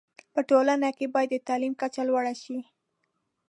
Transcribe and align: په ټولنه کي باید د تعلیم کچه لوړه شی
په 0.33 0.41
ټولنه 0.49 0.89
کي 0.97 1.05
باید 1.15 1.29
د 1.33 1.45
تعلیم 1.47 1.73
کچه 1.81 2.01
لوړه 2.09 2.33
شی 2.41 2.59